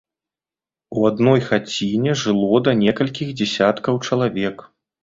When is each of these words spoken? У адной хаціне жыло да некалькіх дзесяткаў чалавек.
У 1.01 1.05
адной 1.09 1.43
хаціне 1.49 2.17
жыло 2.25 2.55
да 2.69 2.77
некалькіх 2.83 3.39
дзесяткаў 3.43 4.05
чалавек. 4.09 4.57